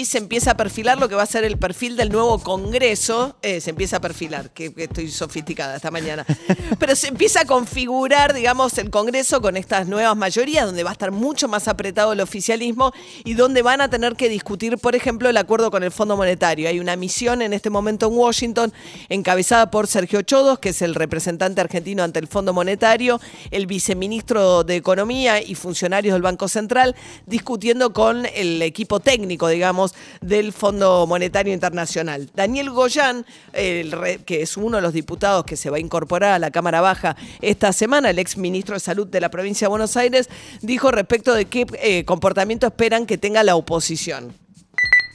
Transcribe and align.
Y 0.00 0.04
se 0.04 0.18
empieza 0.18 0.52
a 0.52 0.56
perfilar 0.56 0.96
lo 0.96 1.08
que 1.08 1.16
va 1.16 1.24
a 1.24 1.26
ser 1.26 1.42
el 1.42 1.58
perfil 1.58 1.96
del 1.96 2.10
nuevo 2.10 2.38
Congreso. 2.38 3.34
Eh, 3.42 3.60
se 3.60 3.70
empieza 3.70 3.96
a 3.96 4.00
perfilar, 4.00 4.50
que, 4.50 4.72
que 4.72 4.84
estoy 4.84 5.10
sofisticada 5.10 5.74
esta 5.74 5.90
mañana. 5.90 6.24
Pero 6.78 6.94
se 6.94 7.08
empieza 7.08 7.40
a 7.40 7.44
configurar, 7.46 8.32
digamos, 8.32 8.78
el 8.78 8.90
Congreso 8.90 9.40
con 9.40 9.56
estas 9.56 9.88
nuevas 9.88 10.16
mayorías, 10.16 10.66
donde 10.66 10.84
va 10.84 10.90
a 10.90 10.92
estar 10.92 11.10
mucho 11.10 11.48
más 11.48 11.66
apretado 11.66 12.12
el 12.12 12.20
oficialismo 12.20 12.92
y 13.24 13.34
donde 13.34 13.62
van 13.62 13.80
a 13.80 13.90
tener 13.90 14.14
que 14.14 14.28
discutir, 14.28 14.78
por 14.78 14.94
ejemplo, 14.94 15.30
el 15.30 15.36
acuerdo 15.36 15.72
con 15.72 15.82
el 15.82 15.90
Fondo 15.90 16.16
Monetario. 16.16 16.68
Hay 16.68 16.78
una 16.78 16.94
misión 16.94 17.42
en 17.42 17.52
este 17.52 17.68
momento 17.68 18.06
en 18.06 18.16
Washington, 18.16 18.72
encabezada 19.08 19.72
por 19.72 19.88
Sergio 19.88 20.22
Chodos, 20.22 20.60
que 20.60 20.68
es 20.68 20.80
el 20.80 20.94
representante 20.94 21.60
argentino 21.60 22.04
ante 22.04 22.20
el 22.20 22.28
Fondo 22.28 22.52
Monetario, 22.52 23.20
el 23.50 23.66
viceministro 23.66 24.62
de 24.62 24.76
Economía 24.76 25.42
y 25.42 25.56
funcionarios 25.56 26.12
del 26.12 26.22
Banco 26.22 26.46
Central, 26.46 26.94
discutiendo 27.26 27.92
con 27.92 28.26
el 28.26 28.62
equipo 28.62 29.00
técnico, 29.00 29.48
digamos, 29.48 29.87
del 30.20 30.52
Fondo 30.52 31.06
Monetario 31.06 31.52
Internacional. 31.52 32.30
Daniel 32.34 32.70
Goyán, 32.70 33.24
el 33.52 34.22
que 34.24 34.42
es 34.42 34.56
uno 34.56 34.76
de 34.76 34.82
los 34.82 34.92
diputados 34.92 35.44
que 35.44 35.56
se 35.56 35.70
va 35.70 35.76
a 35.76 35.80
incorporar 35.80 36.32
a 36.32 36.38
la 36.38 36.50
Cámara 36.50 36.80
Baja 36.80 37.16
esta 37.40 37.72
semana, 37.72 38.10
el 38.10 38.18
ex 38.18 38.36
ministro 38.36 38.74
de 38.74 38.80
Salud 38.80 39.06
de 39.06 39.20
la 39.20 39.30
provincia 39.30 39.66
de 39.66 39.70
Buenos 39.70 39.96
Aires, 39.96 40.28
dijo 40.62 40.90
respecto 40.90 41.34
de 41.34 41.46
qué 41.46 41.66
eh, 41.80 42.04
comportamiento 42.04 42.66
esperan 42.66 43.06
que 43.06 43.18
tenga 43.18 43.42
la 43.42 43.56
oposición. 43.56 44.34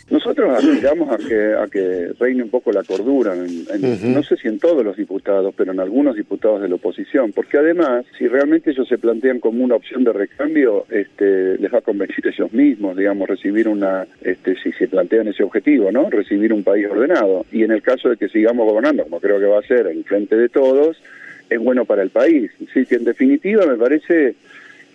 Nosotros 0.10 0.52
aspiramos 0.58 1.10
a 1.12 1.18
que, 1.18 1.54
a 1.54 1.68
que 1.68 2.10
reine 2.20 2.44
un 2.44 2.50
poco 2.50 2.72
la 2.72 2.84
cordura, 2.84 3.34
en- 3.36 3.66
en- 3.74 4.14
no 4.14 4.22
sé 4.22 4.36
si 4.36 4.48
en 4.48 4.60
todos 4.60 4.84
los 4.84 4.98
diputados, 4.98 5.54
pero 5.58 5.72
en 5.72 5.80
algunos 5.80 6.16
diputados 6.16 6.62
de 6.62 6.68
la 6.70 6.76
oposición, 6.76 7.32
porque 7.32 7.58
además, 7.58 8.06
si 8.18 8.28
realmente 8.28 8.72
ellos 8.72 8.88
se 8.88 8.98
plantean 8.98 9.40
como 9.40 9.64
una 9.64 9.76
opción 9.76 10.04
de 10.04 10.12
recambio, 10.14 10.86
este, 10.90 11.58
les 11.58 11.74
va 11.74 11.78
a 11.80 11.82
convenir 11.82 12.16
ellos 12.28 12.52
mismos, 12.52 12.98
digamos, 12.98 13.28
recibir 13.30 13.68
una, 13.68 14.06
este, 14.22 14.56
si 14.62 14.72
se 14.74 14.88
plantean 14.90 15.30
ese 15.30 15.44
objetivo, 15.44 15.92
¿no? 15.92 16.10
Recibir 16.10 16.52
un 16.54 16.64
país 16.64 16.86
ordenado. 16.90 17.46
Y 17.52 17.64
en 17.64 17.72
el 17.72 17.82
caso 17.82 18.10
de 18.10 18.18
que 18.18 18.28
sigamos 18.30 18.68
gobernando, 18.70 19.04
como 19.04 19.20
creo 19.22 19.40
que 19.40 19.46
va 19.46 19.60
a 19.60 19.64
ser, 19.68 19.88
en 19.88 20.04
frente 20.04 20.36
de 20.36 20.50
todos, 20.50 21.02
es 21.50 21.60
bueno 21.60 21.86
para 21.86 22.04
el 22.04 22.10
país. 22.10 22.52
Sí, 22.74 22.86
que 22.86 22.96
en 22.96 23.06
definitiva 23.06 23.66
me 23.66 23.76
parece 23.78 24.36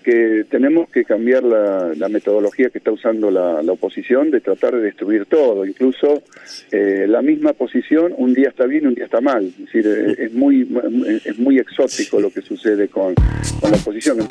que 0.09 0.47
tenemos 0.49 0.89
que 0.89 1.05
cambiar 1.05 1.43
la, 1.43 1.93
la 1.95 2.09
metodología 2.09 2.71
que 2.71 2.79
está 2.79 2.91
usando 2.91 3.31
la, 3.31 3.63
la 3.63 3.73
oposición 3.73 4.31
de 4.31 4.41
tratar 4.41 4.75
de 4.75 4.81
destruir 4.81 5.27
todo, 5.27 5.67
incluso 5.67 6.23
eh, 6.73 7.05
la 7.07 7.21
misma 7.21 7.53
posición 7.53 8.15
un 8.17 8.33
día 8.33 8.49
está 8.49 8.65
bien 8.65 8.85
y 8.85 8.87
un 8.87 8.95
día 8.95 9.05
está 9.05 9.21
mal, 9.21 9.45
es 9.45 9.59
decir, 9.59 9.87
eh, 9.87 10.25
es 10.25 10.33
muy 10.33 10.67
es 11.27 11.39
muy 11.39 11.59
exótico 11.59 12.21
lo 12.21 12.31
que 12.31 12.41
sucede 12.41 12.89
con, 12.89 13.13
con 13.61 13.71
la 13.71 13.77
oposición. 13.77 14.27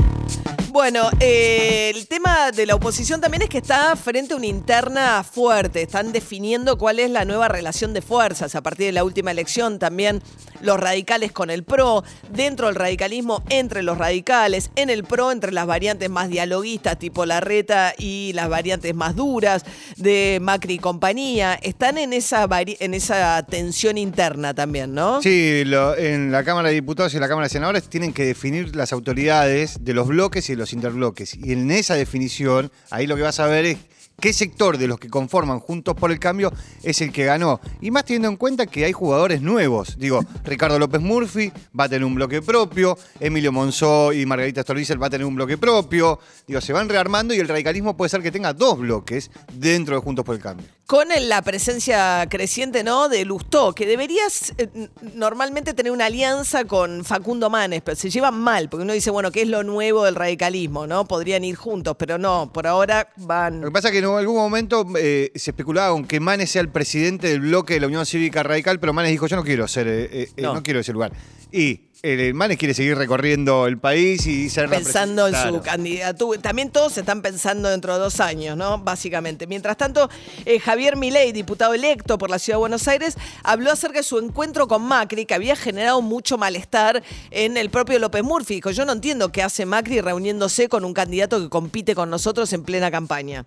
Bueno, 0.78 1.10
eh, 1.20 1.92
el 1.96 2.08
tema 2.08 2.52
de 2.52 2.68
la 2.68 2.76
oposición 2.76 3.20
también 3.20 3.42
es 3.42 3.50
que 3.50 3.58
está 3.58 3.96
frente 3.96 4.36
a 4.36 4.38
una 4.38 4.46
interna 4.46 5.24
fuerte. 5.24 5.82
Están 5.82 6.12
definiendo 6.12 6.78
cuál 6.78 7.00
es 7.00 7.10
la 7.10 7.26
nueva 7.26 7.48
relación 7.48 7.96
de 7.96 8.04
fuerzas 8.04 8.54
a 8.54 8.62
partir 8.62 8.86
de 8.86 8.92
la 8.92 9.04
última 9.04 9.32
elección. 9.32 9.80
También 9.80 10.22
los 10.62 10.80
radicales 10.80 11.32
con 11.32 11.50
el 11.50 11.64
PRO, 11.64 12.04
dentro 12.32 12.68
del 12.68 12.76
radicalismo 12.76 13.44
entre 13.50 13.82
los 13.82 13.98
radicales, 13.98 14.70
en 14.76 14.92
el 14.92 15.04
PRO 15.04 15.32
entre 15.32 15.52
las 15.52 15.66
variantes 15.66 16.12
más 16.12 16.30
dialoguistas 16.30 17.00
tipo 17.00 17.26
Larreta 17.26 17.96
y 17.98 18.34
las 18.34 18.48
variantes 18.48 18.94
más 18.94 19.16
duras 19.16 19.66
de 19.96 20.38
Macri 20.44 20.76
y 20.76 20.80
compañía. 20.80 21.56
Están 21.56 21.98
en 21.98 22.14
esa, 22.14 22.48
en 22.52 22.94
esa 22.94 23.44
tensión 23.50 23.98
interna 23.98 24.54
también, 24.54 24.94
¿no? 24.94 25.24
Sí, 25.24 25.64
lo- 25.66 25.98
en 25.98 26.32
la 26.32 26.44
Cámara 26.44 26.68
de 26.70 26.76
Diputados 26.76 27.16
y 27.16 27.20
la 27.20 27.28
Cámara 27.28 27.48
de 27.48 27.50
Senadores 27.54 27.90
tienen 27.90 28.14
que 28.14 28.26
definir 28.26 28.76
las 28.76 28.94
autoridades 28.94 29.84
de 29.84 29.94
los 29.96 30.08
bloques 30.08 30.48
y 30.52 30.56
los 30.56 30.67
interbloques. 30.74 31.36
Y 31.36 31.54
en 31.54 31.72
esa 31.72 31.96
definición, 31.96 32.72
ahí 32.90 33.08
lo 33.08 33.16
que 33.16 33.22
vas 33.22 33.40
a 33.40 33.48
ver 33.48 33.66
es 33.66 33.78
qué 34.20 34.34
sector 34.34 34.78
de 34.78 34.88
los 34.88 35.00
que 35.00 35.10
conforman 35.10 35.60
Juntos 35.60 35.96
por 35.96 36.12
el 36.12 36.20
Cambio 36.20 36.52
es 36.84 37.02
el 37.02 37.12
que 37.12 37.26
ganó. 37.26 37.60
Y 37.82 37.92
más 37.92 38.06
teniendo 38.06 38.28
en 38.30 38.36
cuenta 38.38 38.66
que 38.66 38.84
hay 38.86 38.92
jugadores 38.92 39.42
nuevos. 39.42 39.98
Digo, 40.00 40.22
Ricardo 40.44 40.80
López 40.80 41.02
Murphy 41.02 41.52
va 41.80 41.84
a 41.86 41.90
tener 41.90 42.04
un 42.04 42.16
bloque 42.16 42.42
propio, 42.42 42.98
Emilio 43.20 43.52
Monzó 43.52 44.14
y 44.14 44.26
Margarita 44.26 44.64
Stolbizer 44.64 45.02
va 45.02 45.08
a 45.08 45.10
tener 45.10 45.26
un 45.28 45.36
bloque 45.36 45.58
propio. 45.58 46.20
Digo, 46.48 46.62
se 46.62 46.74
van 46.74 46.90
rearmando 46.90 47.34
y 47.34 47.40
el 47.40 47.48
radicalismo 47.48 47.96
puede 47.96 48.10
ser 48.10 48.22
que 48.24 48.32
tenga 48.32 48.54
dos 48.54 48.80
bloques 48.80 49.30
dentro 49.54 49.96
de 49.96 50.02
Juntos 50.02 50.26
por 50.26 50.36
el 50.36 50.42
Cambio. 50.42 50.68
Con 50.88 51.08
la 51.28 51.42
presencia 51.42 52.26
creciente, 52.30 52.84
¿no? 52.84 53.10
De 53.10 53.26
Lustó, 53.26 53.74
que 53.74 53.86
deberías 53.86 54.54
eh, 54.58 54.90
normalmente 55.16 55.74
tener 55.74 55.92
una 55.92 56.06
alianza 56.06 56.64
con 56.64 57.04
Facundo 57.04 57.50
Manes, 57.50 57.82
pero 57.84 57.96
se 57.98 58.10
llevan 58.10 58.40
mal, 58.40 58.70
porque 58.70 58.84
uno 58.84 58.94
dice, 58.94 59.10
bueno, 59.12 59.32
¿qué 59.32 59.42
es 59.42 59.50
lo 59.50 59.64
nuevo 59.64 60.06
del 60.06 60.16
radicalismo, 60.16 60.88
no? 60.88 61.06
Podrían 61.06 61.44
ir 61.44 61.56
juntos, 61.58 61.96
pero 62.00 62.18
no, 62.18 62.52
por 62.54 62.68
ahora 62.68 63.10
Lo 63.18 63.26
van. 63.28 63.62
que 63.62 63.72
pasa 63.72 63.90
es 63.90 63.94
que 63.96 64.02
en 64.14 64.20
algún 64.20 64.36
momento 64.38 64.86
eh, 64.98 65.32
se 65.36 65.52
especulaba 65.52 65.92
con 65.92 66.06
que 66.06 66.20
Manes 66.20 66.52
sea 66.52 66.62
el 66.62 66.70
presidente 66.70 67.28
del 67.28 67.42
bloque 67.42 67.76
de 67.76 67.80
la 67.82 67.88
Unión 67.88 68.06
Cívica 68.06 68.44
Radical, 68.44 68.80
pero 68.80 68.94
Manes 68.94 69.12
dijo, 69.12 69.28
yo 69.28 69.36
no 69.36 69.44
quiero 69.44 69.68
ser, 69.68 69.88
eh, 69.88 70.08
eh, 70.12 70.30
No. 70.42 70.54
no. 70.56 70.64
quiero 70.64 70.80
ese 70.80 70.94
lugar. 70.94 71.12
Y 71.52 71.82
eh, 72.04 72.32
Manes 72.34 72.58
quiere 72.58 72.74
seguir 72.74 72.96
recorriendo 72.96 73.66
el 73.68 73.80
país 73.80 74.28
y 74.28 74.50
ser 74.50 74.70
Pensando 74.70 75.28
en 75.28 75.34
su 75.34 75.40
Claro. 75.42 75.62
candidatura. 75.64 76.40
También 76.42 76.70
todos 76.70 76.96
están 76.98 77.22
pensando 77.22 77.70
dentro 77.70 77.94
de 77.94 78.00
dos 78.00 78.20
años, 78.20 78.56
¿no? 78.56 78.78
Básicamente. 78.78 79.48
Mientras 79.48 79.78
tanto, 79.78 80.08
eh, 80.46 80.60
Javier 80.60 80.96
Milei, 80.96 81.32
diputado 81.32 81.74
electo 81.74 82.18
por 82.18 82.30
la 82.30 82.38
Ciudad 82.38 82.58
de 82.58 82.60
Buenos 82.60 82.88
Aires, 82.88 83.18
habló 83.44 83.72
acerca 83.72 83.98
de 84.00 84.04
su 84.04 84.20
encuentro 84.20 84.68
con 84.68 84.84
Macri, 84.84 85.26
que 85.26 85.34
había 85.34 85.56
generado 85.56 86.02
mucho 86.02 86.38
malestar 86.38 87.02
en 87.32 87.58
el 87.58 87.70
propio 87.72 87.98
López 87.98 88.24
Murphy. 88.24 88.56
Dijo, 88.56 88.72
yo 88.72 88.86
no 88.86 88.92
entiendo 88.92 89.32
qué 89.32 89.42
hace 89.42 89.66
Macri 89.66 90.00
reuniéndose 90.02 90.70
con 90.70 90.86
un 90.86 90.94
candidato 90.94 91.40
que 91.42 91.50
compite 91.50 91.96
con 91.96 92.10
nosotros 92.12 92.52
en 92.54 92.64
plena 92.64 92.92
campaña. 92.92 93.46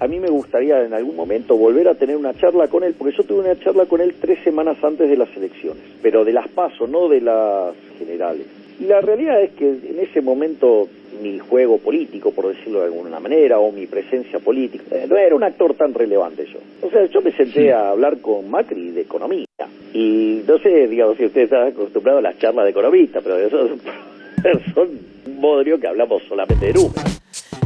A 0.00 0.08
mí 0.08 0.18
me 0.18 0.28
gustaría 0.28 0.82
en 0.82 0.92
algún 0.92 1.16
momento 1.16 1.56
volver 1.56 1.88
a 1.88 1.94
tener 1.94 2.16
una 2.16 2.34
charla 2.34 2.68
con 2.68 2.82
él, 2.82 2.94
porque 2.98 3.16
yo 3.16 3.22
tuve 3.24 3.40
una 3.40 3.58
charla 3.58 3.86
con 3.86 4.00
él 4.00 4.14
tres 4.20 4.42
semanas 4.42 4.76
antes 4.82 5.08
de 5.08 5.16
las 5.16 5.34
elecciones, 5.36 5.82
pero 6.02 6.24
de 6.24 6.32
las 6.32 6.48
paso, 6.48 6.86
no 6.86 7.08
de 7.08 7.20
las 7.20 7.74
generales. 7.98 8.46
Y 8.80 8.84
la 8.84 9.00
realidad 9.00 9.40
es 9.40 9.52
que 9.52 9.68
en 9.68 10.00
ese 10.00 10.20
momento 10.20 10.88
mi 11.22 11.38
juego 11.38 11.78
político, 11.78 12.32
por 12.32 12.48
decirlo 12.48 12.80
de 12.80 12.86
alguna 12.86 13.20
manera, 13.20 13.58
o 13.60 13.70
mi 13.70 13.86
presencia 13.86 14.40
política, 14.40 14.84
eh, 14.90 15.06
no 15.08 15.16
era 15.16 15.34
un 15.34 15.44
actor 15.44 15.74
tan 15.74 15.94
relevante 15.94 16.44
yo. 16.46 16.58
O 16.82 16.90
sea, 16.90 17.06
yo 17.06 17.22
me 17.22 17.30
senté 17.32 17.72
a 17.72 17.90
hablar 17.90 18.20
con 18.20 18.50
Macri 18.50 18.90
de 18.90 19.02
economía. 19.02 19.46
Y 19.92 20.42
no 20.46 20.58
sé, 20.58 20.88
digamos, 20.88 21.16
si 21.16 21.26
usted 21.26 21.42
está 21.42 21.66
acostumbrado 21.66 22.18
a 22.18 22.22
las 22.22 22.38
charlas 22.38 22.64
de 22.64 22.72
economista, 22.72 23.20
pero 23.20 23.38
eso 23.38 23.68
son 24.74 24.88
un 25.26 25.40
bodrio 25.40 25.78
que 25.78 25.86
hablamos 25.86 26.22
solamente 26.24 26.66
de 26.66 26.72
números. 26.72 27.13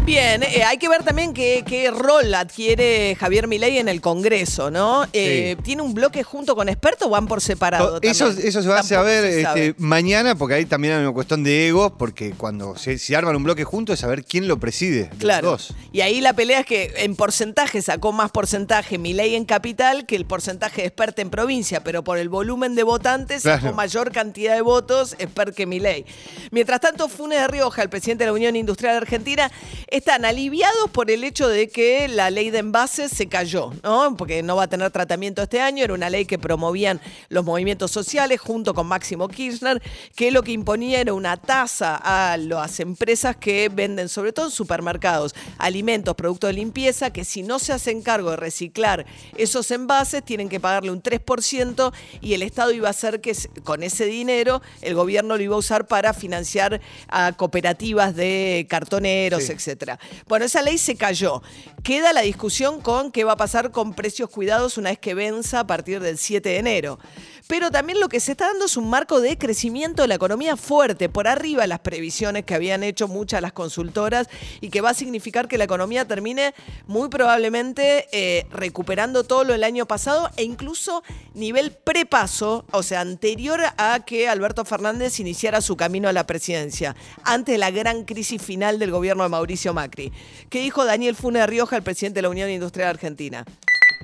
Bien, 0.08 0.42
eh, 0.42 0.62
hay 0.64 0.78
que 0.78 0.88
ver 0.88 1.02
también 1.02 1.34
qué, 1.34 1.62
qué 1.66 1.90
rol 1.90 2.32
adquiere 2.34 3.14
Javier 3.20 3.46
Milei 3.46 3.76
en 3.76 3.88
el 3.90 4.00
Congreso, 4.00 4.70
¿no? 4.70 5.06
Eh, 5.12 5.54
¿Tiene 5.62 5.82
un 5.82 5.92
bloque 5.92 6.22
junto 6.22 6.56
con 6.56 6.70
expertos 6.70 7.08
o 7.08 7.10
van 7.10 7.26
por 7.26 7.42
separado? 7.42 7.98
Eso, 8.00 8.28
también? 8.28 8.48
eso 8.48 8.62
se 8.62 8.68
va 8.68 8.78
a 8.78 8.82
saber 8.82 9.26
este, 9.26 9.74
mañana, 9.76 10.34
porque 10.34 10.54
ahí 10.54 10.64
también 10.64 10.94
hay 10.94 11.00
una 11.02 11.12
cuestión 11.12 11.44
de 11.44 11.68
egos, 11.68 11.92
porque 11.98 12.30
cuando 12.30 12.74
se, 12.78 12.96
se 12.96 13.14
arman 13.16 13.36
un 13.36 13.44
bloque 13.44 13.64
juntos 13.64 13.92
es 13.94 14.00
saber 14.00 14.24
quién 14.24 14.48
lo 14.48 14.58
preside. 14.58 15.02
de 15.02 15.08
los 15.10 15.18
Claro. 15.18 15.50
dos. 15.50 15.74
Y 15.92 16.00
ahí 16.00 16.22
la 16.22 16.32
pelea 16.32 16.60
es 16.60 16.66
que 16.66 16.90
en 16.96 17.14
porcentaje 17.14 17.82
sacó 17.82 18.10
más 18.12 18.30
porcentaje 18.30 18.96
Milei 18.96 19.34
en 19.34 19.44
capital 19.44 20.06
que 20.06 20.16
el 20.16 20.24
porcentaje 20.24 20.80
de 20.80 20.86
expert 20.88 21.18
en 21.18 21.28
provincia, 21.28 21.84
pero 21.84 22.02
por 22.02 22.16
el 22.16 22.30
volumen 22.30 22.74
de 22.74 22.82
votantes 22.82 23.42
sacó 23.42 23.60
Claro. 23.60 23.76
mayor 23.76 24.10
cantidad 24.10 24.54
de 24.54 24.62
votos 24.62 25.16
expert 25.18 25.54
que 25.54 25.66
Milei. 25.66 26.06
Mientras 26.50 26.80
tanto, 26.80 27.10
Funes 27.10 27.42
de 27.42 27.46
Rioja, 27.48 27.82
el 27.82 27.90
presidente 27.90 28.24
de 28.24 28.28
la 28.30 28.32
Unión 28.32 28.56
Industrial 28.56 28.96
Argentina, 28.96 29.52
están 29.98 30.24
aliviados 30.24 30.90
por 30.90 31.10
el 31.10 31.24
hecho 31.24 31.48
de 31.48 31.68
que 31.68 32.08
la 32.08 32.30
ley 32.30 32.50
de 32.50 32.58
envases 32.58 33.10
se 33.10 33.26
cayó, 33.28 33.72
¿no? 33.82 34.16
Porque 34.16 34.42
no 34.42 34.56
va 34.56 34.64
a 34.64 34.68
tener 34.68 34.90
tratamiento 34.90 35.42
este 35.42 35.60
año, 35.60 35.84
era 35.84 35.94
una 35.94 36.10
ley 36.10 36.24
que 36.24 36.38
promovían 36.38 37.00
los 37.28 37.44
movimientos 37.44 37.90
sociales 37.90 38.40
junto 38.40 38.74
con 38.74 38.86
Máximo 38.86 39.28
Kirchner, 39.28 39.82
que 40.14 40.30
lo 40.30 40.42
que 40.42 40.52
imponía 40.52 41.00
era 41.00 41.12
una 41.14 41.36
tasa 41.36 41.96
a 41.96 42.36
las 42.36 42.80
empresas 42.80 43.36
que 43.36 43.68
venden, 43.68 44.08
sobre 44.08 44.32
todo 44.32 44.46
en 44.46 44.52
supermercados, 44.52 45.34
alimentos, 45.58 46.14
productos 46.14 46.48
de 46.48 46.54
limpieza, 46.54 47.10
que 47.12 47.24
si 47.24 47.42
no 47.42 47.58
se 47.58 47.72
hacen 47.72 48.02
cargo 48.02 48.30
de 48.30 48.36
reciclar 48.36 49.06
esos 49.36 49.70
envases, 49.70 50.24
tienen 50.24 50.48
que 50.48 50.60
pagarle 50.60 50.90
un 50.90 51.02
3% 51.02 51.92
y 52.20 52.34
el 52.34 52.42
Estado 52.42 52.72
iba 52.72 52.88
a 52.88 52.90
hacer 52.90 53.20
que 53.20 53.36
con 53.64 53.82
ese 53.82 54.06
dinero 54.06 54.62
el 54.82 54.94
gobierno 54.94 55.36
lo 55.36 55.42
iba 55.42 55.54
a 55.54 55.58
usar 55.58 55.86
para 55.86 56.12
financiar 56.14 56.80
a 57.08 57.32
cooperativas 57.32 58.14
de 58.14 58.66
cartoneros, 58.68 59.44
Sí. 59.44 59.52
etcétera. 59.52 59.87
Bueno, 60.26 60.44
esa 60.44 60.62
ley 60.62 60.76
se 60.78 60.96
cayó. 60.96 61.42
Queda 61.82 62.12
la 62.12 62.22
discusión 62.22 62.80
con 62.80 63.12
qué 63.12 63.24
va 63.24 63.32
a 63.32 63.36
pasar 63.36 63.70
con 63.70 63.94
precios 63.94 64.28
cuidados 64.28 64.76
una 64.76 64.90
vez 64.90 64.98
que 64.98 65.14
venza 65.14 65.60
a 65.60 65.66
partir 65.66 66.00
del 66.00 66.18
7 66.18 66.48
de 66.48 66.58
enero. 66.58 66.98
Pero 67.48 67.70
también 67.70 67.98
lo 67.98 68.08
que 68.08 68.20
se 68.20 68.32
está 68.32 68.46
dando 68.46 68.66
es 68.66 68.76
un 68.76 68.88
marco 68.88 69.20
de 69.20 69.36
crecimiento 69.38 70.02
de 70.02 70.08
la 70.08 70.14
economía 70.14 70.56
fuerte, 70.56 71.08
por 71.08 71.26
arriba 71.26 71.66
las 71.66 71.80
previsiones 71.80 72.44
que 72.44 72.54
habían 72.54 72.84
hecho 72.84 73.08
muchas 73.08 73.42
las 73.42 73.54
consultoras 73.54 74.28
y 74.60 74.68
que 74.68 74.82
va 74.82 74.90
a 74.90 74.94
significar 74.94 75.48
que 75.48 75.58
la 75.58 75.64
economía 75.64 76.06
termine 76.06 76.54
muy 76.86 77.08
probablemente 77.08 78.06
eh, 78.12 78.46
recuperando 78.50 79.24
todo 79.24 79.44
lo 79.44 79.54
del 79.54 79.64
año 79.64 79.86
pasado 79.86 80.30
e 80.36 80.44
incluso 80.44 81.02
nivel 81.34 81.72
prepaso, 81.72 82.66
o 82.70 82.82
sea, 82.82 83.00
anterior 83.00 83.60
a 83.78 84.00
que 84.04 84.28
Alberto 84.28 84.66
Fernández 84.66 85.18
iniciara 85.18 85.62
su 85.62 85.76
camino 85.76 86.08
a 86.08 86.12
la 86.12 86.26
presidencia, 86.26 86.94
antes 87.24 87.54
de 87.54 87.58
la 87.58 87.70
gran 87.70 88.04
crisis 88.04 88.42
final 88.42 88.78
del 88.78 88.90
gobierno 88.90 89.22
de 89.22 89.30
Mauricio 89.30 89.72
Macri. 89.72 90.12
¿Qué 90.50 90.60
dijo 90.60 90.84
Daniel 90.84 91.16
Funes 91.16 91.46
Rioja, 91.46 91.76
el 91.76 91.82
presidente 91.82 92.18
de 92.18 92.22
la 92.22 92.28
Unión 92.28 92.50
Industrial 92.50 92.90
Argentina? 92.90 93.46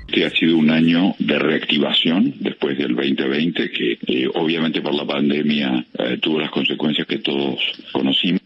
Que 0.06 0.24
ha 0.24 0.30
sido 0.30 0.56
un 0.58 0.70
año 0.70 1.14
de 1.18 1.38
reactivación 1.38 2.34
después 2.40 2.78
del 2.78 2.94
2020, 2.94 3.70
que 3.70 3.98
eh, 4.06 4.28
obviamente 4.34 4.80
por 4.80 4.94
la 4.94 5.04
pandemia 5.04 5.84
eh, 5.98 6.18
tuvo 6.20 6.38
las 6.40 6.50
consecuencias 6.50 7.06
que 7.06 7.18
todos 7.18 7.58
conocimos. 7.92 8.42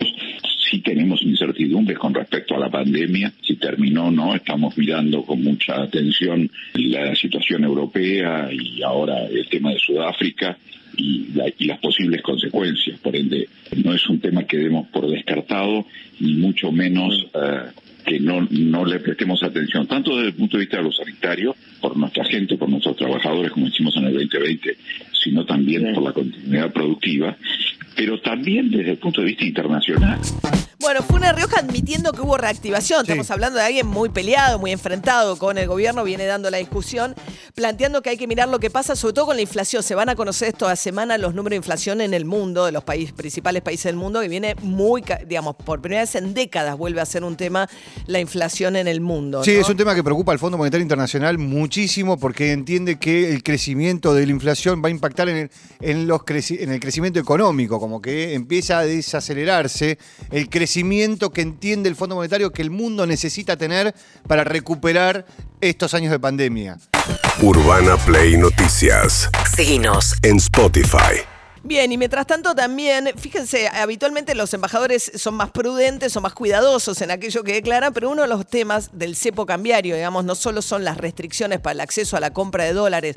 Sí 0.70 0.81
tenemos 0.81 1.22
incertidumbres 1.22 1.99
con 1.99 2.12
respecto 2.14 2.55
a 2.55 2.58
la 2.58 2.70
pandemia, 2.70 3.32
si 3.43 3.56
terminó 3.56 4.06
o 4.08 4.10
no, 4.10 4.34
estamos 4.34 4.76
mirando 4.76 5.22
con 5.25 5.43
mucha 5.43 5.81
atención 5.82 6.50
la 6.75 7.14
situación 7.16 7.64
europea 7.64 8.49
y 8.52 8.82
ahora 8.82 9.26
el 9.26 9.49
tema 9.49 9.70
de 9.72 9.78
Sudáfrica 9.78 10.56
y, 10.96 11.28
la- 11.34 11.49
y 11.58 11.64
las 11.66 11.78
posibles 11.78 12.20
consecuencias. 12.22 12.99
Por 13.00 13.16
ende, 13.16 13.49
no 13.82 13.94
es 13.94 14.06
un 14.08 14.20
tema 14.20 14.44
que 14.44 14.58
demos 14.58 14.88
por 14.88 15.08
descartado, 15.08 15.87
ni 16.20 16.34
mucho 16.34 16.70
menos 16.70 17.26
eh, 17.34 17.70
que 18.08 18.19
no, 18.20 18.46
no 18.50 18.84
le 18.87 19.00
prestemos 19.00 19.43
atención, 19.43 19.87
tanto 19.87 20.16
desde 20.16 20.28
el 20.28 20.34
punto 20.34 20.56
de 20.56 20.62
vista 20.62 20.78
de 20.78 20.82
lo 20.84 20.93
sanitario, 20.93 21.55
por 21.81 21.94
nuestra 21.96 22.25
gente, 22.25 22.56
por 22.56 22.69
nuestros 22.69 22.96
trabajadores, 22.96 23.52
como 23.52 23.66
hicimos 23.66 23.94
en 23.99 24.06
el 24.06 24.14
2020, 24.14 24.76
sino 25.22 25.44
también 25.44 25.93
por 25.93 26.02
la 26.02 26.12
continuidad 26.12 26.72
productiva, 26.72 27.37
pero 27.94 28.19
también 28.20 28.70
desde 28.70 28.93
el 28.93 28.96
punto 28.96 29.20
de 29.20 29.26
vista 29.26 29.44
internacional. 29.44 30.19
Bueno, 30.88 31.02
Funes 31.02 31.35
Rioja 31.35 31.58
admitiendo 31.61 32.12
que 32.12 32.23
hubo 32.23 32.38
reactivación. 32.38 33.05
Sí. 33.05 33.11
Estamos 33.12 33.31
hablando 33.31 33.58
de 33.58 33.64
alguien 33.67 33.87
muy 33.87 34.08
peleado, 34.08 34.58
muy 34.58 34.73
enfrentado 34.73 35.37
con 35.37 35.58
el 35.58 35.69
gobierno, 35.69 36.02
viene 36.02 36.25
dando 36.25 36.49
la 36.50 36.56
discusión, 36.56 37.14
planteando 37.55 38.00
que 38.00 38.08
hay 38.08 38.17
que 38.17 38.26
mirar 38.26 38.49
lo 38.49 38.58
que 38.58 38.70
pasa, 38.70 38.96
sobre 38.96 39.12
todo 39.12 39.26
con 39.26 39.37
la 39.37 39.43
inflación. 39.43 39.82
Se 39.82 39.94
van 39.94 40.08
a 40.08 40.17
conocer 40.17 40.49
esta 40.49 40.75
semana 40.76 41.19
los 41.19 41.35
números 41.35 41.50
de 41.50 41.56
inflación 41.56 42.00
en 42.00 42.14
el 42.14 42.25
mundo, 42.25 42.64
de 42.64 42.73
los 42.73 42.85
países, 42.85 43.12
principales 43.12 43.61
países 43.61 43.85
del 43.85 43.96
mundo, 43.96 44.23
que 44.23 44.29
viene 44.29 44.56
muy, 44.62 45.05
digamos, 45.26 45.56
por 45.56 45.82
primera 45.82 46.00
vez 46.00 46.14
en 46.14 46.32
décadas 46.32 46.79
vuelve 46.79 47.02
a 47.02 47.05
ser 47.05 47.23
un 47.23 47.37
tema 47.37 47.69
la 48.06 48.19
inflación 48.19 48.75
en 48.75 48.88
el 48.88 49.02
mundo. 49.02 49.44
Sí, 49.44 49.52
¿no? 49.56 49.61
es 49.61 49.69
un 49.69 49.76
tema 49.76 49.94
que 49.94 50.02
preocupa 50.02 50.32
al 50.32 50.38
Fondo 50.38 50.56
Monetario 50.56 50.81
Internacional 50.85 51.37
muchísimo 51.37 52.19
porque 52.19 52.52
entiende 52.52 52.99
que 52.99 53.31
el 53.35 53.43
crecimiento 53.43 54.14
de 54.14 54.25
la 54.25 54.32
inflación 54.32 54.82
va 54.82 54.88
a 54.88 54.90
impactar 54.90 55.29
en 55.29 55.37
el, 55.37 55.50
en 55.82 56.08
los 56.08 56.23
creci- 56.23 56.62
en 56.62 56.73
el 56.73 56.81
crecimiento 56.81 57.20
económico, 57.20 57.79
como 57.79 58.00
que 58.00 58.32
empieza 58.32 58.79
a 58.79 58.87
desacelerarse 58.87 59.99
el 60.31 60.49
crecimiento 60.49 60.77
que 61.30 61.40
entiende 61.40 61.88
el 61.88 61.96
Fondo 61.96 62.14
Monetario 62.14 62.52
que 62.52 62.62
el 62.62 62.70
mundo 62.70 63.06
necesita 63.06 63.56
tener 63.56 63.94
para 64.26 64.44
recuperar 64.44 65.26
estos 65.60 65.94
años 65.94 66.10
de 66.10 66.19
pandemia. 66.19 66.78
Urbana 67.42 67.96
Play 67.96 68.36
Noticias. 68.36 69.28
Seguinos. 69.56 70.14
En 70.22 70.36
Spotify. 70.36 71.38
Bien, 71.68 71.92
y 71.92 71.98
mientras 71.98 72.26
tanto 72.26 72.54
también, 72.54 73.10
fíjense, 73.18 73.68
habitualmente 73.68 74.34
los 74.34 74.54
embajadores 74.54 75.12
son 75.16 75.34
más 75.34 75.50
prudentes, 75.50 76.14
son 76.14 76.22
más 76.22 76.32
cuidadosos 76.32 77.02
en 77.02 77.10
aquello 77.10 77.44
que 77.44 77.52
declaran, 77.52 77.92
pero 77.92 78.08
uno 78.08 78.22
de 78.22 78.28
los 78.28 78.46
temas 78.46 78.88
del 78.94 79.14
cepo 79.14 79.44
cambiario, 79.44 79.94
digamos, 79.94 80.24
no 80.24 80.34
solo 80.34 80.62
son 80.62 80.82
las 80.82 80.96
restricciones 80.96 81.60
para 81.60 81.72
el 81.72 81.80
acceso 81.80 82.16
a 82.16 82.20
la 82.20 82.32
compra 82.32 82.64
de 82.64 82.72
dólares 82.72 83.16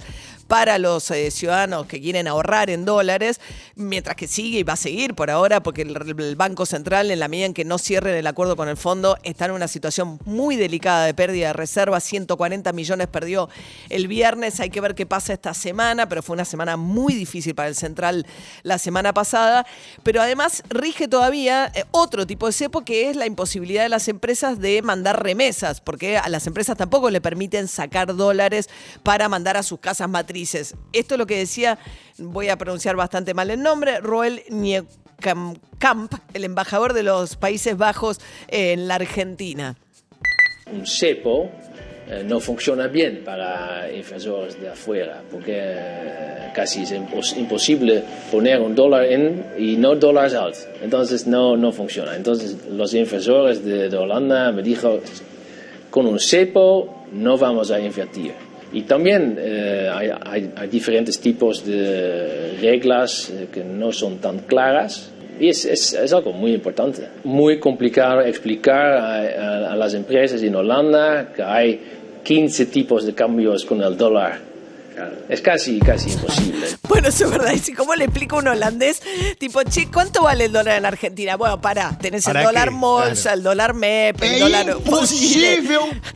para 0.49 0.77
los 0.79 1.09
eh, 1.11 1.31
ciudadanos 1.31 1.85
que 1.85 2.01
quieren 2.01 2.27
ahorrar 2.27 2.69
en 2.69 2.83
dólares, 2.83 3.39
mientras 3.75 4.17
que 4.17 4.27
sigue 4.27 4.59
y 4.59 4.63
va 4.63 4.73
a 4.73 4.75
seguir 4.75 5.13
por 5.13 5.31
ahora, 5.31 5.63
porque 5.63 5.83
el, 5.83 6.35
Banco 6.35 6.65
Central, 6.65 7.09
en 7.09 7.21
la 7.21 7.29
medida 7.29 7.45
en 7.45 7.53
que 7.53 7.63
no 7.63 7.77
cierren 7.77 8.15
el 8.15 8.27
acuerdo 8.27 8.57
con 8.57 8.67
el 8.67 8.75
fondo, 8.75 9.17
está 9.23 9.45
en 9.45 9.51
una 9.51 9.69
situación 9.69 10.19
muy 10.25 10.57
delicada 10.57 11.05
de 11.05 11.13
pérdida 11.13 11.47
de 11.47 11.53
reservas, 11.53 12.03
140 12.03 12.73
millones 12.73 13.07
perdió 13.07 13.47
el 13.87 14.09
viernes, 14.09 14.59
hay 14.59 14.69
que 14.69 14.81
ver 14.81 14.93
qué 14.93 15.05
pasa 15.05 15.31
esta 15.31 15.53
semana, 15.53 16.09
pero 16.09 16.21
fue 16.21 16.33
una 16.33 16.43
semana 16.43 16.75
muy 16.75 17.13
difícil 17.13 17.55
para 17.55 17.69
el 17.69 17.75
Central 17.75 18.25
la 18.63 18.77
semana 18.77 19.13
pasada, 19.13 19.65
pero 20.03 20.21
además 20.21 20.63
rige 20.69 21.07
todavía 21.07 21.71
eh, 21.75 21.85
otro 21.91 22.25
tipo 22.27 22.47
de 22.47 22.53
cepo 22.53 22.81
que 22.81 23.09
es 23.09 23.15
la 23.15 23.25
imposibilidad 23.25 23.83
de 23.83 23.89
las 23.89 24.07
empresas 24.07 24.59
de 24.59 24.81
mandar 24.81 25.23
remesas, 25.23 25.81
porque 25.81 26.17
a 26.17 26.29
las 26.29 26.47
empresas 26.47 26.77
tampoco 26.77 27.09
le 27.09 27.21
permiten 27.21 27.67
sacar 27.67 28.15
dólares 28.15 28.69
para 29.03 29.29
mandar 29.29 29.57
a 29.57 29.63
sus 29.63 29.79
casas 29.79 30.09
matrices. 30.09 30.75
Esto 30.93 31.15
es 31.15 31.19
lo 31.19 31.27
que 31.27 31.37
decía, 31.37 31.77
voy 32.17 32.49
a 32.49 32.57
pronunciar 32.57 32.95
bastante 32.95 33.33
mal 33.33 33.49
el 33.49 33.61
nombre, 33.61 33.99
Roel 33.99 34.43
Niekamp, 34.49 36.13
el 36.33 36.43
embajador 36.43 36.93
de 36.93 37.03
los 37.03 37.35
Países 37.35 37.77
Bajos 37.77 38.19
en 38.47 38.87
la 38.87 38.95
Argentina. 38.95 39.75
un 40.71 40.85
cepo 40.85 41.51
eh, 42.11 42.23
no 42.27 42.39
funciona 42.39 42.87
bien 42.87 43.21
para 43.23 43.89
inversores 43.91 44.59
de 44.61 44.67
afuera, 44.69 45.21
porque 45.31 45.55
eh, 45.57 46.51
casi 46.53 46.81
es 46.83 46.91
impos- 46.93 47.37
imposible 47.37 48.03
poner 48.29 48.59
un 48.59 48.75
dólar 48.75 49.05
en 49.05 49.45
y 49.57 49.77
no 49.77 49.95
dólares 49.95 50.33
out. 50.35 50.55
Entonces 50.83 51.25
no, 51.25 51.55
no 51.55 51.71
funciona. 51.71 52.15
Entonces 52.15 52.57
los 52.69 52.93
inversores 52.93 53.63
de, 53.63 53.89
de 53.89 53.97
Holanda 53.97 54.51
me 54.51 54.61
dijo, 54.61 54.99
con 55.89 56.05
un 56.05 56.19
cepo 56.19 57.05
no 57.13 57.37
vamos 57.37 57.71
a 57.71 57.79
invertir. 57.79 58.33
Y 58.73 58.83
también 58.83 59.35
eh, 59.37 59.89
hay, 59.93 60.67
diferentes 60.67 61.19
tipos 61.19 61.65
de 61.65 62.57
reglas 62.61 63.31
que 63.53 63.63
no 63.65 63.91
son 63.91 64.19
tan 64.19 64.39
claras. 64.39 65.11
Y 65.39 65.49
es, 65.49 65.65
es- 65.65 66.13
algo 66.13 66.31
muy 66.31 66.53
importante. 66.53 67.07
Muy 67.25 67.59
complicado 67.59 68.21
explicar 68.21 68.93
a 68.93 69.75
las 69.75 69.93
empresas 69.93 70.41
en 70.43 70.55
Holanda 70.55 71.33
que 71.35 71.43
hay 71.43 71.81
15 72.23 72.65
tipos 72.67 73.05
de 73.05 73.13
cambios 73.13 73.65
con 73.65 73.81
el 73.81 73.97
dólar. 73.97 74.39
Es 75.29 75.41
casi, 75.41 75.79
casi 75.79 76.11
imposible. 76.11 76.67
Bueno, 76.87 77.07
eso 77.07 77.25
es 77.25 77.31
verdad. 77.31 77.53
Y 77.53 77.59
si, 77.59 77.73
¿cómo 77.73 77.95
le 77.95 78.05
explico 78.05 78.35
a 78.35 78.39
un 78.39 78.47
holandés? 78.49 79.01
Tipo, 79.39 79.63
che, 79.63 79.87
¿cuánto 79.91 80.23
vale 80.23 80.45
el 80.45 80.51
dólar 80.51 80.77
en 80.77 80.85
Argentina? 80.85 81.35
Bueno, 81.37 81.59
pará, 81.61 81.97
tenés 81.99 82.25
el 82.27 82.33
¿Para 82.33 82.45
dólar 82.45 82.69
qué? 82.69 82.75
Molsa, 82.75 83.21
Claro. 83.23 83.37
el 83.37 83.43
dólar 83.43 83.73
MEP, 83.73 84.21
el 84.23 84.33
¡Es 84.33 84.39
dólar 84.39 84.69
imposible! 84.69 85.61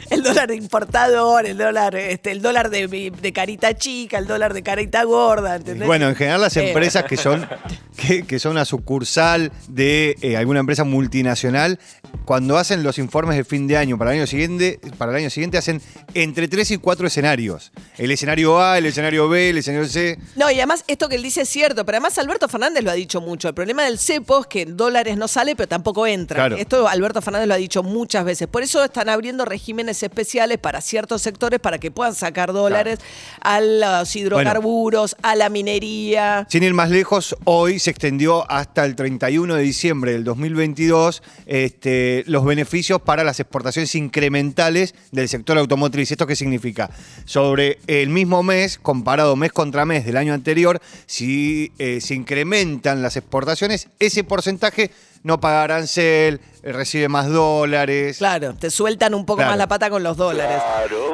el 0.10 0.24
dólar 0.24 0.52
importador, 0.52 1.46
el 1.46 1.58
dólar, 1.58 1.96
este, 1.96 2.32
el 2.32 2.42
dólar 2.42 2.70
de, 2.70 3.12
de 3.12 3.34
carita 3.34 3.74
chica, 3.76 4.18
el 4.18 4.28
dólar 4.28 4.54
de 4.54 4.64
carita 4.64 5.04
gorda, 5.04 5.56
¿entendés? 5.56 5.88
Bueno, 5.88 6.10
en 6.10 6.16
general 6.16 6.42
las 6.42 6.58
Eh, 6.58 6.68
empresas 6.68 7.06
que 7.06 7.18
son, 7.18 7.48
que, 7.96 8.24
que 8.26 8.40
son 8.40 8.52
una 8.52 8.66
sucursal 8.66 9.52
de 9.70 10.16
eh, 10.22 10.36
alguna 10.38 10.60
empresa 10.60 10.84
multinacional, 10.84 11.80
cuando 12.26 12.58
hacen 12.58 12.84
los 12.84 12.98
informes 12.98 13.38
de 13.38 13.44
fin 13.44 13.68
de 13.68 13.78
año 13.78 13.98
para 13.98 14.12
el 14.12 14.18
año 14.20 14.28
siguiente, 14.28 14.80
para 14.98 15.12
el 15.12 15.18
año 15.18 15.30
siguiente 15.30 15.58
hacen 15.58 15.82
entre 16.14 16.48
tres 16.48 16.72
y 16.72 16.78
cuatro 16.78 17.08
escenarios. 17.08 17.72
El 17.98 18.12
escenario 18.12 18.60
A, 18.60 18.65
el 18.74 18.86
escenario 18.86 19.30
B, 19.30 19.50
el 19.50 19.58
escenario 19.60 19.88
C. 19.88 20.18
No, 20.36 20.50
y 20.50 20.56
además 20.56 20.84
esto 20.88 21.08
que 21.08 21.16
él 21.16 21.24
dice 21.24 21.42
es 21.42 21.50
cierto, 21.50 21.86
pero 21.86 21.98
además 21.98 22.18
Alberto 22.18 22.48
Fernández 22.48 22.84
lo 22.84 22.92
ha 22.92 22.96
dicho 22.96 23.22
mucho. 23.22 23.48
El 23.48 23.54
problema 23.54 23.84
del 23.84 24.00
cepo 24.00 24.42
es 24.42 24.48
que 24.48 24.62
en 24.62 24.78
dólares 24.78 25.18
no 25.18 25.28
sale, 25.28 25.56
pero 25.56 25.68
tampoco 25.68 26.08
entra. 26.08 26.36
Claro. 26.36 26.56
Esto 26.58 26.88
Alberto 26.88 27.22
Fernández 27.22 27.48
lo 27.48 27.54
ha 27.54 27.58
dicho 27.58 27.84
muchas 27.84 28.26
veces. 28.26 28.48
Por 28.48 28.64
eso 28.64 28.84
están 28.84 29.10
abriendo 29.10 29.46
regímenes 29.46 30.02
especiales 30.04 30.58
para 30.58 30.82
ciertos 30.82 31.22
sectores 31.22 31.60
para 31.60 31.78
que 31.78 31.92
puedan 31.92 32.16
sacar 32.16 32.54
dólares 32.54 33.00
a 33.42 33.62
los 33.62 34.16
hidrocarburos, 34.16 35.16
a 35.22 35.36
la 35.36 35.50
minería. 35.50 36.48
Sin 36.50 36.64
ir 36.64 36.74
más 36.74 36.90
lejos, 36.90 37.36
hoy 37.44 37.80
se 37.80 37.92
extendió 37.92 38.50
hasta 38.50 38.86
el 38.86 38.96
31 38.96 39.56
de 39.56 39.62
diciembre 39.62 40.14
del 40.14 40.24
2022 40.24 41.22
este, 41.46 42.24
los 42.28 42.46
beneficios 42.46 43.02
para 43.02 43.24
las 43.24 43.40
exportaciones 43.40 43.94
incrementales 43.96 44.96
del 45.12 45.30
sector 45.30 45.58
automotriz. 45.58 46.12
¿Esto 46.12 46.28
qué 46.28 46.36
significa? 46.36 46.90
Sobre 47.26 47.80
el 47.88 48.10
mismo 48.10 48.44
mes, 48.44 48.55
comparado 48.82 49.36
mes 49.36 49.52
contra 49.52 49.86
mes 49.86 50.06
del 50.06 50.18
año 50.18 50.34
anterior, 50.34 50.80
si 51.06 51.72
eh, 51.80 52.00
se 52.02 52.14
incrementan 52.16 53.02
las 53.02 53.16
exportaciones, 53.18 53.88
ese 54.00 54.24
porcentaje 54.24 54.92
no 55.24 55.40
paga 55.40 55.64
arancel, 55.64 56.40
eh, 56.62 56.72
recibe 56.72 57.08
más 57.10 57.28
dólares. 57.28 58.18
Claro, 58.20 58.54
te 58.54 58.70
sueltan 58.70 59.16
un 59.16 59.26
poco 59.26 59.38
Claro. 59.38 59.52
más 59.52 59.58
la 59.58 59.68
pata 59.68 59.90
con 59.90 60.04
los 60.04 60.18
dólares. 60.18 60.62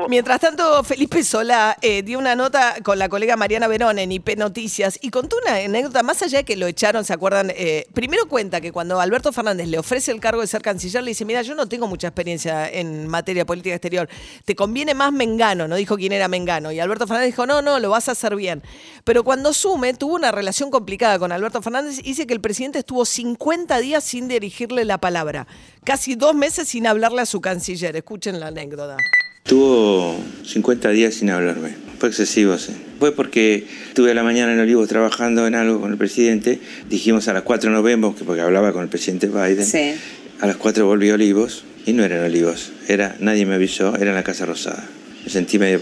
Mientras 0.09 0.41
tanto, 0.41 0.83
Felipe 0.83 1.23
Solá 1.23 1.77
eh, 1.81 2.03
dio 2.03 2.19
una 2.19 2.35
nota 2.35 2.75
con 2.83 2.99
la 2.99 3.07
colega 3.07 3.37
Mariana 3.37 3.67
Verón 3.69 3.99
en 3.99 4.11
IP 4.11 4.35
Noticias 4.37 4.99
y 5.01 5.11
contó 5.11 5.37
una 5.45 5.55
anécdota, 5.55 6.03
más 6.03 6.21
allá 6.23 6.39
de 6.39 6.43
que 6.43 6.57
lo 6.57 6.67
echaron, 6.67 7.05
¿se 7.05 7.13
acuerdan? 7.13 7.53
Eh, 7.55 7.87
primero 7.93 8.27
cuenta 8.27 8.59
que 8.59 8.73
cuando 8.73 8.99
Alberto 8.99 9.31
Fernández 9.31 9.67
le 9.69 9.79
ofrece 9.79 10.11
el 10.11 10.19
cargo 10.19 10.41
de 10.41 10.47
ser 10.47 10.61
canciller, 10.61 11.03
le 11.03 11.11
dice, 11.11 11.23
mira, 11.23 11.41
yo 11.41 11.55
no 11.55 11.67
tengo 11.69 11.87
mucha 11.87 12.07
experiencia 12.07 12.67
en 12.69 13.07
materia 13.07 13.45
política 13.45 13.75
exterior, 13.75 14.09
te 14.43 14.55
conviene 14.57 14.93
más 14.93 15.13
Mengano, 15.13 15.69
no 15.69 15.77
dijo 15.77 15.95
quién 15.95 16.11
era 16.11 16.27
Mengano. 16.27 16.73
Y 16.73 16.81
Alberto 16.81 17.07
Fernández 17.07 17.30
dijo, 17.31 17.45
no, 17.45 17.61
no, 17.61 17.79
lo 17.79 17.89
vas 17.89 18.09
a 18.09 18.11
hacer 18.11 18.35
bien. 18.35 18.61
Pero 19.03 19.23
cuando 19.23 19.53
sume, 19.53 19.93
tuvo 19.93 20.15
una 20.15 20.31
relación 20.31 20.69
complicada 20.69 21.17
con 21.19 21.31
Alberto 21.31 21.61
Fernández 21.61 21.99
y 21.99 22.03
dice 22.03 22.27
que 22.27 22.33
el 22.33 22.41
presidente 22.41 22.79
estuvo 22.79 23.05
50 23.05 23.79
días 23.79 24.03
sin 24.03 24.27
dirigirle 24.27 24.85
la 24.85 24.99
palabra, 24.99 25.47
casi 25.83 26.15
dos 26.15 26.35
meses 26.35 26.67
sin 26.67 26.87
hablarle 26.87 27.21
a 27.21 27.25
su 27.25 27.41
canciller. 27.41 27.95
Escuchen 27.95 28.39
la 28.39 28.47
anécdota. 28.47 28.97
Tuvo 29.43 30.17
50 30.45 30.89
días 30.89 31.15
sin 31.15 31.29
hablarme. 31.31 31.75
Fue 31.99 32.09
excesivo, 32.09 32.57
sí. 32.57 32.73
Fue 32.99 33.11
porque 33.11 33.67
estuve 33.87 34.11
a 34.11 34.13
la 34.13 34.23
mañana 34.23 34.53
en 34.53 34.59
Olivos 34.59 34.87
trabajando 34.87 35.47
en 35.47 35.55
algo 35.55 35.81
con 35.81 35.91
el 35.91 35.97
presidente. 35.97 36.59
Dijimos 36.89 37.27
a 37.27 37.33
las 37.33 37.43
4 37.43 37.69
nos 37.71 37.83
vemos, 37.83 38.15
que 38.15 38.23
porque 38.23 38.41
hablaba 38.41 38.71
con 38.71 38.83
el 38.83 38.89
presidente 38.89 39.27
Biden. 39.27 39.65
Sí. 39.65 39.93
A 40.39 40.47
las 40.47 40.57
4 40.57 40.85
volví 40.85 41.09
a 41.09 41.15
Olivos 41.15 41.63
y 41.85 41.93
no 41.93 42.03
eran 42.03 42.23
Olivos. 42.23 42.71
Era, 42.87 43.15
nadie 43.19 43.45
me 43.45 43.55
avisó, 43.55 43.95
era 43.95 44.11
en 44.11 44.15
la 44.15 44.23
Casa 44.23 44.45
Rosada. 44.45 44.87
Me 45.23 45.29
sentí 45.29 45.59
medio 45.59 45.81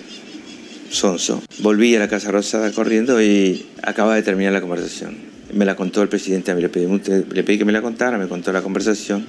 sonso. 0.90 1.42
Volví 1.60 1.96
a 1.96 2.00
la 2.00 2.08
Casa 2.08 2.32
Rosada 2.32 2.72
corriendo 2.72 3.22
y 3.22 3.66
acababa 3.84 4.16
de 4.16 4.24
terminar 4.24 4.54
la 4.54 4.62
conversación. 4.62 5.18
Me 5.54 5.66
la 5.66 5.76
contó 5.76 6.02
el 6.02 6.10
presidente, 6.10 6.54
le 6.54 6.70
pedí, 6.70 6.86
le 6.88 7.44
pedí 7.44 7.58
que 7.58 7.66
me 7.66 7.72
la 7.72 7.82
contara, 7.82 8.18
me 8.18 8.28
contó 8.28 8.52
la 8.52 8.62
conversación. 8.62 9.26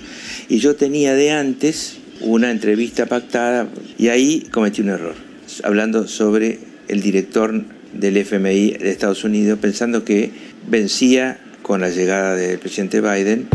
Y 0.48 0.58
yo 0.58 0.76
tenía 0.76 1.14
de 1.14 1.32
antes 1.32 1.96
una 2.20 2.50
entrevista 2.50 3.06
pactada 3.06 3.68
y 3.98 4.08
ahí 4.08 4.46
cometí 4.50 4.82
un 4.82 4.90
error, 4.90 5.14
hablando 5.62 6.06
sobre 6.06 6.58
el 6.88 7.00
director 7.00 7.64
del 7.94 8.16
FMI 8.18 8.72
de 8.72 8.90
Estados 8.90 9.24
Unidos, 9.24 9.58
pensando 9.60 10.04
que 10.04 10.30
vencía 10.68 11.40
con 11.62 11.80
la 11.80 11.88
llegada 11.88 12.36
del 12.36 12.58
presidente 12.58 13.00
Biden. 13.00 13.48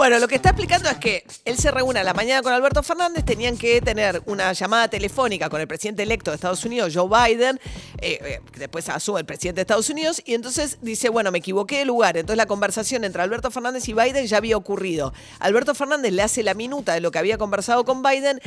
Bueno, 0.00 0.18
lo 0.18 0.28
que 0.28 0.36
está 0.36 0.48
explicando 0.48 0.88
es 0.88 0.96
que 0.96 1.26
él 1.44 1.58
se 1.58 1.70
reúne 1.70 2.00
a 2.00 2.04
la 2.04 2.14
mañana 2.14 2.40
con 2.40 2.54
Alberto 2.54 2.82
Fernández, 2.82 3.22
tenían 3.22 3.58
que 3.58 3.82
tener 3.82 4.22
una 4.24 4.50
llamada 4.54 4.88
telefónica 4.88 5.50
con 5.50 5.60
el 5.60 5.68
presidente 5.68 6.04
electo 6.04 6.30
de 6.30 6.36
Estados 6.36 6.64
Unidos, 6.64 6.94
Joe 6.94 7.06
Biden, 7.06 7.60
eh, 7.98 8.18
eh, 8.22 8.40
después 8.56 8.88
asume 8.88 9.20
el 9.20 9.26
presidente 9.26 9.56
de 9.56 9.60
Estados 9.60 9.90
Unidos, 9.90 10.22
y 10.24 10.32
entonces 10.32 10.78
dice, 10.80 11.10
bueno, 11.10 11.30
me 11.30 11.36
equivoqué 11.36 11.80
de 11.80 11.84
lugar. 11.84 12.16
Entonces 12.16 12.38
la 12.38 12.46
conversación 12.46 13.04
entre 13.04 13.20
Alberto 13.20 13.50
Fernández 13.50 13.86
y 13.90 13.92
Biden 13.92 14.26
ya 14.26 14.38
había 14.38 14.56
ocurrido. 14.56 15.12
Alberto 15.38 15.74
Fernández 15.74 16.12
le 16.12 16.22
hace 16.22 16.42
la 16.42 16.54
minuta 16.54 16.94
de 16.94 17.00
lo 17.00 17.10
que 17.10 17.18
había 17.18 17.36
conversado 17.36 17.84
con 17.84 18.02
Biden, 18.02 18.40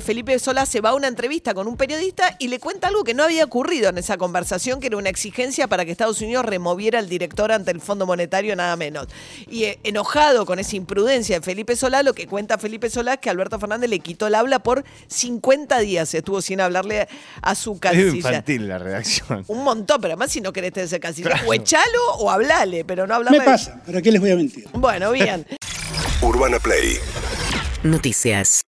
Felipe 0.00 0.38
Solá 0.38 0.64
se 0.64 0.80
va 0.80 0.88
a 0.88 0.94
una 0.94 1.08
entrevista 1.08 1.52
con 1.52 1.68
un 1.68 1.76
periodista 1.76 2.34
y 2.38 2.48
le 2.48 2.60
cuenta 2.60 2.88
algo 2.88 3.04
que 3.04 3.12
no 3.12 3.24
había 3.24 3.44
ocurrido 3.44 3.90
en 3.90 3.98
esa 3.98 4.16
conversación, 4.16 4.80
que 4.80 4.86
era 4.86 4.96
una 4.96 5.10
exigencia 5.10 5.68
para 5.68 5.84
que 5.84 5.90
Estados 5.90 6.22
Unidos 6.22 6.46
removiera 6.46 6.98
al 6.98 7.10
director 7.10 7.52
ante 7.52 7.72
el 7.72 7.82
Fondo 7.82 8.06
Monetario, 8.06 8.56
nada 8.56 8.74
menos. 8.76 9.08
Y 9.50 9.64
eh, 9.64 9.80
enojado 9.82 10.46
con 10.46 10.58
esa 10.58 10.76
imprudencia 10.98 11.40
de 11.40 11.44
Felipe 11.44 11.74
Solá, 11.74 12.04
lo 12.04 12.14
que 12.14 12.28
cuenta 12.28 12.56
Felipe 12.56 12.88
Solá 12.88 13.14
es 13.14 13.18
que 13.18 13.28
Alberto 13.28 13.58
Fernández 13.58 13.90
le 13.90 13.98
quitó 13.98 14.28
el 14.28 14.34
habla 14.36 14.60
por 14.60 14.84
50 15.08 15.80
días, 15.80 16.14
estuvo 16.14 16.40
sin 16.40 16.60
hablarle 16.60 17.08
a 17.42 17.54
su 17.56 17.72
Es 17.72 17.80
canciller. 17.80 18.14
infantil 18.14 18.68
la 18.68 18.78
redacción. 18.78 19.44
Un 19.48 19.64
montón, 19.64 20.00
pero 20.00 20.12
además 20.12 20.30
si 20.30 20.40
no 20.40 20.52
querés 20.52 20.72
tener 20.72 20.86
ese 20.86 21.00
canciller, 21.00 21.32
o 21.46 21.52
echalo 21.52 22.14
o 22.18 22.30
hablale, 22.30 22.84
pero 22.84 23.08
no 23.08 23.14
Me 23.14 23.16
hablarle. 23.16 23.40
pasa, 23.44 23.82
¿para 23.84 24.00
qué 24.00 24.12
les 24.12 24.20
voy 24.20 24.30
a 24.30 24.36
mentir? 24.36 24.68
Bueno, 24.72 25.10
bien. 25.10 25.44
Urbana 26.22 26.60
Play 26.60 26.96
Noticias. 27.82 28.62